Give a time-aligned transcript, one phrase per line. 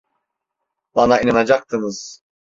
[0.95, 2.21] Bana inanacaktınız?